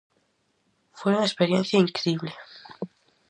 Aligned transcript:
Foi 0.99 1.11
unha 1.13 1.29
experiencia 1.31 1.81
incrible. 1.85 2.31